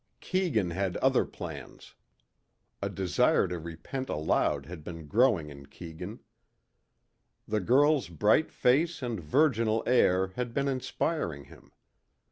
[0.19, 1.93] Keegan had other plans.
[2.81, 6.21] A desire to repent aloud had been growing in Keegan.
[7.47, 11.71] The girl's bright face and virginal air had been inspiring him.